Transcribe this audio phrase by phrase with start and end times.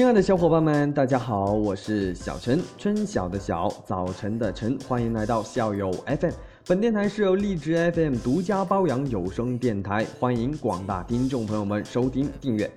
[0.00, 6.32] 亲爱的小伙伴们，大家好，我是小陈，春晓的晓，早晨的晨，欢迎来到校友 FM。
[6.66, 12.72] 本电台是由荔枝 FM 独家包养有声电台，欢迎广大听众朋友们收听订阅。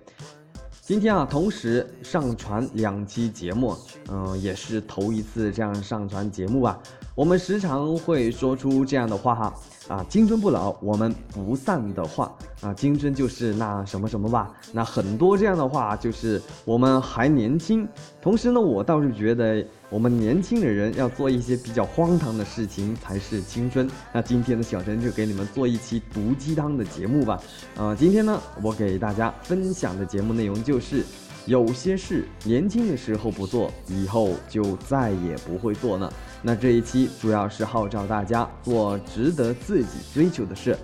[0.81, 3.73] 今天啊，同时上传两期节目，
[4.09, 6.77] 嗯，也是头一次这样上传节目啊。
[7.16, 9.53] 我们时常会说出这样的话哈，
[9.88, 14.52] 啊，青春不老，我们不散的话啊，青春就是那什么什么吧。
[14.72, 17.86] 那很多这样的话，就是我们还年轻。
[18.22, 23.90] 同时呢，我倒是觉得我们年轻的人要做一些比较荒唐的事情才是青春。
[24.14, 27.38] 那今天的小陈就给你们做一期毒鸡汤的节目吧。
[27.76, 31.04] 啊，今天呢，我给大家分享的节目内容就是，
[31.45, 36.11] 有些事年轻的时候不做，以后就再也不会做了。
[36.41, 40.77] 那这一期主要是号召大家做值得自己追求的事，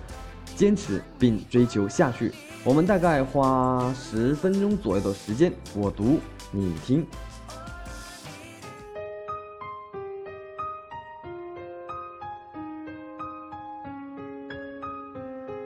[0.56, 2.30] 坚持并追求下去。
[2.62, 6.18] 我们大概花十分钟左右的时间，我读
[6.52, 7.06] 你听。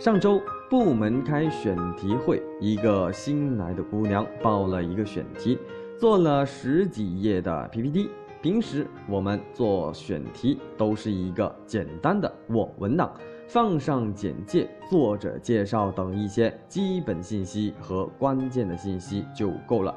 [0.04, 0.38] 上周
[0.68, 5.58] 部门开选题会，一个新来的姑娘报了一个选题，
[5.98, 8.10] 做了十几页的 PPT。
[8.42, 13.14] 平时我们做选题都是一个简单的 Word 文档，
[13.48, 19.96] 放上简介、作者介绍等一些基本信息和关键的信息就够了。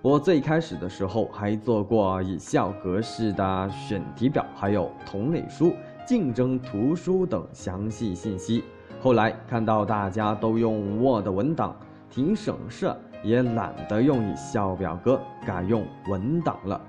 [0.00, 5.74] 我最开始的时候还做过以校格式的选题表，还有同类书、
[6.06, 8.64] 竞争图书等详细信息。
[9.04, 11.76] 后来看到大家都用 Word 文档，
[12.08, 12.90] 挺省事，
[13.22, 16.80] 也懒得用 Excel 表格，改用文档了。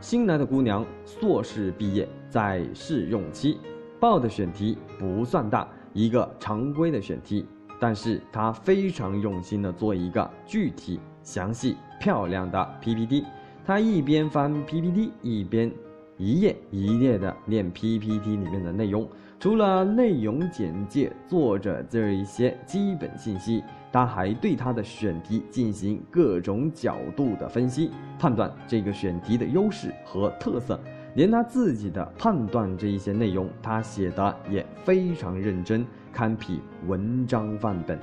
[0.00, 3.58] 新来的姑娘，硕士毕业，在试用期，
[4.00, 7.46] 报的选题不算大，一个常规的选题，
[7.78, 13.24] 但是她非常用心的做一个具体、详细、漂亮的 PPT。
[13.64, 15.70] 她一边翻 PPT，一边
[16.16, 19.08] 一页一页的念 PPT 里面的内容。
[19.38, 23.62] 除了内容简介、作者这一些基本信息。
[23.92, 30.76] 他还对他的选题进行各种角度的分析，判断这个选题的优势和特色，
[31.14, 37.96] 连他自己的判断这一些内容，他写的也非常认真，堪比文章范本。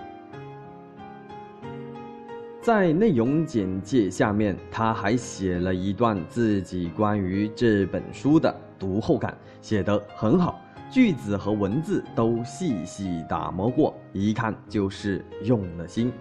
[2.61, 10.61] 在内容简介下面，他还写了一段自己关于这本书的读后感，写得很好。
[10.91, 16.11] 句子和文字都细细打磨过，一看就是用了心。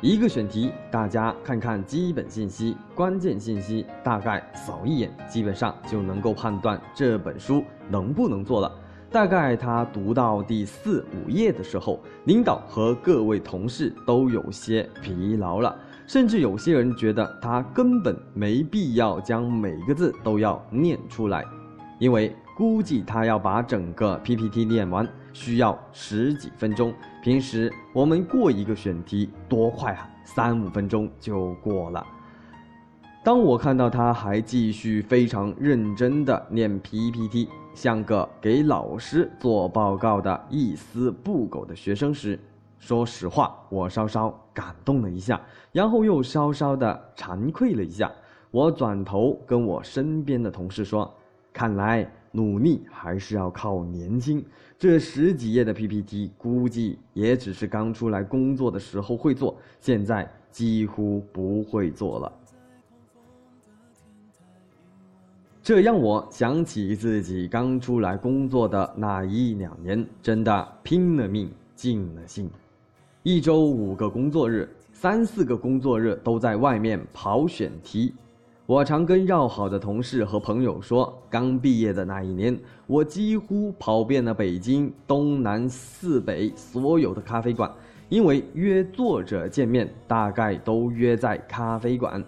[0.00, 8.70] 一个选题，大家看看基本信息、关键信息，大概扫一眼，基本上就能够判断这本书能不能做了。
[9.12, 21.44] 大概他读到第四五页的时候，领导和各位同事都有些疲劳了，甚至有些人觉得他根本没必要将每个字都要念出来，
[22.00, 22.34] 因为。
[22.56, 26.90] 估计他要把整个 PPT 念完，需要十几分钟。
[27.22, 32.06] 平时我们过一个选题多快啊，三五分钟就过了。
[33.22, 42.40] 当我看到他还继续非常认真的念 PPT，像个给老师做报告的一丝不苟的学生时，
[42.78, 45.38] 说实话，我稍稍感动了一下，
[45.72, 48.10] 然后又稍稍的惭愧了一下。
[48.50, 51.12] 我转头跟我身边的同事说
[51.52, 54.44] ：“看来。”努力还是要靠年轻。
[54.78, 62.30] 这十几页的 PPT，估计也只是刚出来工作的时候会做，现在几乎不会做了。
[65.62, 72.50] 这让我想起自己刚出来工作的那一两年，真的拼了命、尽了心。
[73.22, 78.14] 一周五个工作日，三四个工作日都在外面跑选题。
[78.66, 82.58] 我常跟要好的同事和朋友说，刚毕业的那一年，
[82.88, 87.72] 我几乎跑遍了北京东南四北所有的咖啡馆，
[88.08, 92.20] 因为约作者见面，大概都约在咖啡馆。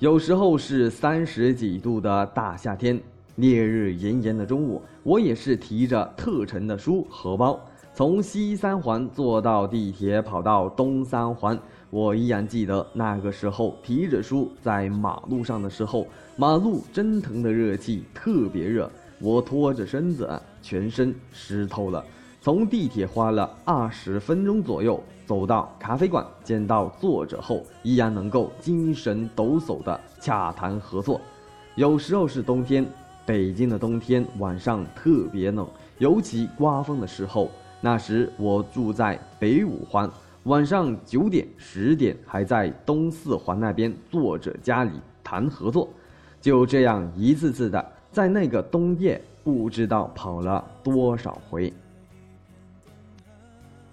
[0.00, 3.00] 有时候是三十几度的大夏天，
[3.36, 7.58] 烈日炎炎的中午，我也是提着特沉的书荷包，
[7.94, 11.58] 从西三环坐到地铁，跑到东三环。
[11.90, 16.06] 我依然记得那个时候提着书在马路上的时候，
[16.36, 18.88] 马路蒸腾的热气特别热，
[19.18, 22.04] 我拖着身子，全身湿透了。
[22.40, 31.20] 从地铁花了二十分钟左右走到咖啡馆，见到作者后，依然能够精神抖擞的洽谈合作。
[31.74, 32.86] 有时候是冬天，
[33.26, 37.50] 北京的冬天晚上特别冷，尤其刮风的时候。
[37.82, 40.08] 那时我住在北五环。
[40.44, 44.92] 晚上九点、十点还在东四环那边作者家里
[45.22, 45.86] 谈合作，
[46.40, 51.70] 就这样一次次的在那个冬夜，不知道跑了多少回。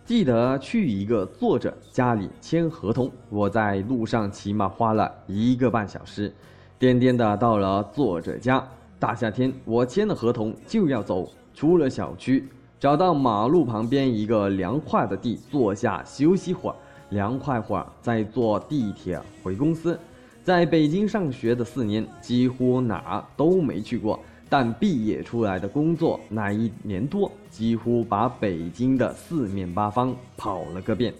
[0.05, 6.31] 记得去一个作者家里签合同，我在路上起码花了一个半小时，
[6.79, 8.65] 颠颠的到了作者家。
[8.97, 12.47] 大夏天，我签了合同就要走，出了小区。
[12.79, 16.75] 找到马路旁边一个凉快的地坐下休息会儿，
[17.09, 19.99] 凉快会儿再坐地铁回公司。
[20.43, 31.11] 在北京上学的四年，几乎哪儿都没去过，但毕业出来的工作那一年多，几乎把北京的四面八方跑了个遍。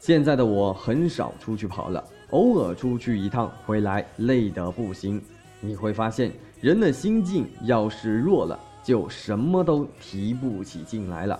[0.00, 5.22] 现在的我很少出去跑了，偶尔出去一趟回来累得不行。
[5.60, 8.58] 你会发现，人的心境要是弱了。
[8.86, 11.36] 就什么都提不起劲来了。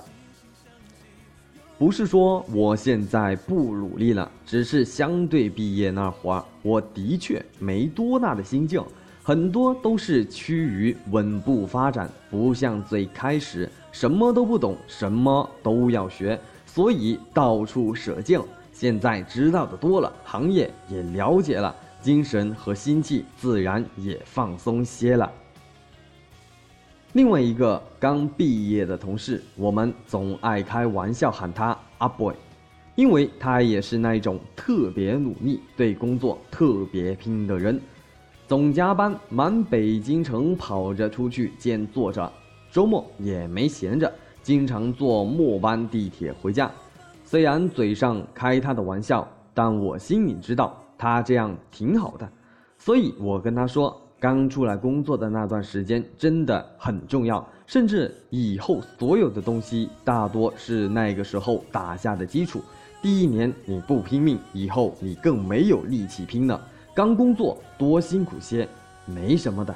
[1.78, 8.82] 不是说我现在不努力了，只是相对毕业那会儿，我的确没多大的心境，
[9.22, 18.40] 很多都是趋于稳步发展，不像最开始什么都不懂，什么都要学，所以到处舍劲。
[18.72, 21.72] 现在知道的多了，行业也了解了，
[22.02, 25.30] 精神和心气自然也放松些了。
[27.16, 32.34] 另外一个刚毕业的同事，我们总爱开玩笑喊他阿 boy，
[32.94, 37.80] 因为他也是那种特别努力、对工作特别拼的人，
[38.46, 42.30] 总加班，满北京城跑着出去见作者，
[42.70, 44.12] 周末也没闲着，
[44.42, 46.70] 经常坐末班地铁回家。
[47.24, 52.30] 虽然嘴上开他的玩笑，但我心里知道他这样挺好的，
[52.76, 53.98] 所以我跟他说。
[54.18, 62.62] 刚出来工作的那段时间真的很重要，甚至以后所有的东西大多是那个时候打下的基础。
[63.02, 66.60] 第一年你不拼命，以后你更没有力气拼了。
[66.94, 68.66] 刚工作多辛苦些，
[69.04, 69.74] 没什么的。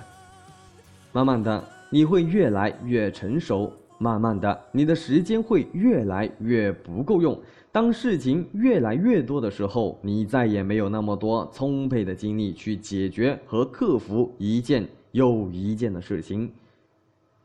[1.12, 3.70] 慢慢的你会越来越成熟，
[4.02, 7.38] 慢慢的你的时间会越来越不够用。
[7.70, 16.50] 当事情越来越多的时候，你再也没有那么多充沛的精力去解决和克服一件又一件的事情。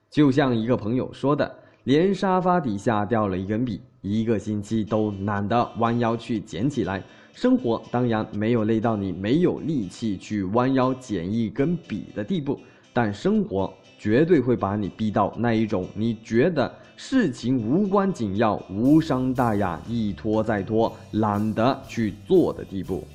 [0.10, 1.54] 就像一个朋友说的
[1.84, 7.04] ：“连沙发底下掉了一根笔，一个星期都懒得弯腰去捡起来。”
[7.36, 12.58] 生活当然没有累到你没有力气去弯腰捡一根笔的地步，
[12.94, 16.72] 但生活绝对会把你逼到那一种你觉得。
[16.98, 23.06] 事情无关紧要、无伤大雅，一拖再拖，懒得去做的地步。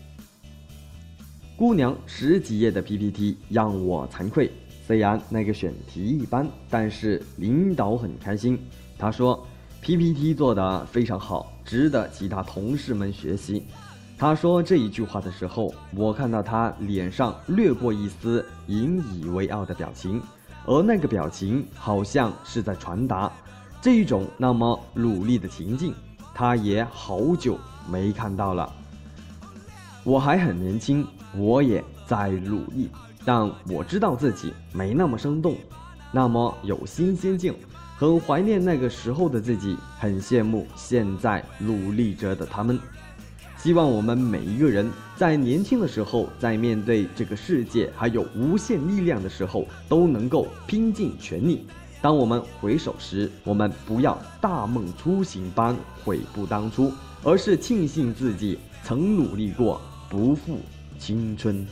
[1.57, 4.51] 姑娘十几页的 PPT 让我惭愧，
[4.87, 8.59] 虽然那个选题一般，但是领导很开心。
[8.99, 9.47] 他说
[9.81, 13.63] PPT 做得非常好，值得其他同事们学习。
[14.19, 20.21] 他说这一句话的时候，我看到他脸上掠过一丝引以为傲的表情，
[20.67, 23.31] 而那个表情好像是在传达。
[23.83, 25.95] 这一种那么努力的情境，
[26.35, 27.59] 他也好久
[27.91, 28.71] 没看到了。
[30.05, 32.91] 我还很年轻，我也在努力，
[33.25, 35.57] 但我知道自己没那么生动，
[36.13, 37.55] 那么有新鲜劲，
[37.97, 42.79] 很怀念那个时候的自己，很羡慕现在努力着的他们。
[43.63, 51.67] 希望我们每一个人在年轻的时候，在面对这个世界还有无限力量的时候，都能够拼尽全力。
[52.01, 56.91] 当我们回首时，我们不要大梦初醒般悔不当初，
[57.23, 60.57] 而是庆幸自己曾努力过，不负
[60.99, 61.67] 青春。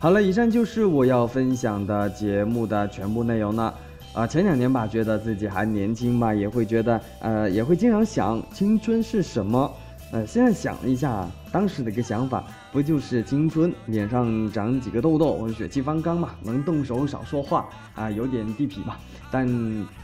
[0.00, 3.74] 好了，以上就是我要分享的节目的全部内容了。
[4.12, 9.68] 啊，前两年吧，觉得自己还年轻吧，也会觉得，呃，也会经常想青春是什么。
[10.12, 18.94] 呃，现在想了一下，当时的一个想法，不就是青春，脸上长几个痘痘，或者血气方刚嘛，能动手，少说话，啊，有点地痞嘛。
[19.32, 19.48] 但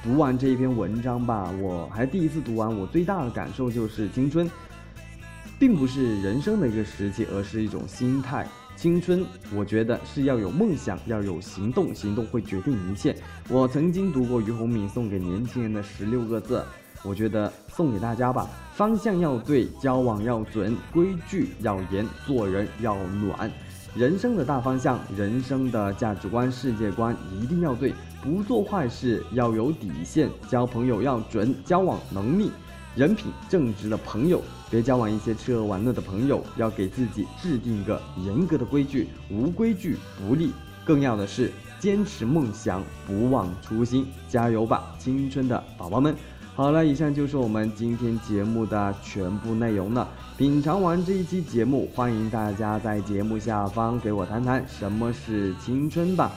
[0.03, 4.51] 读完这一篇文章吧，我还第一次读完，我最大的感受就是青春，
[5.57, 8.45] 并不是人生的一个时期，而是一种心态。
[8.77, 13.17] 青春，我觉得是要有梦想，要有行动，行动会决定一切。
[13.49, 16.63] 我曾经读过俞洪敏送给年轻人的十六个字，
[17.03, 23.51] 我觉得送给大家吧：方向要对，交往要准，规矩要严，做人要暖。
[23.95, 32.51] 人生的大方向，人生的价值观、世界观一定要对，不做坏事要有底线，交朋友要准，交往能力、
[32.95, 40.53] 人品正直的朋友，别交往一些吃喝玩乐的朋友，要给自己制定一个严格的规矩，无规矩不立。
[40.85, 46.15] 更要的是坚持梦想，不忘初心，加油吧，青春的宝宝们！
[46.55, 50.09] 好了，以上就是我们今天节目的全部内容了。
[50.37, 56.31] 品尝完这一期节目，欢迎大家在节目下方给我谈谈什么是青春吧。